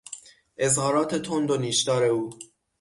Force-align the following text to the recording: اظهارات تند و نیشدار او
اظهارات 0.57 1.15
تند 1.15 1.51
و 1.51 1.57
نیشدار 1.57 2.03
او 2.03 2.29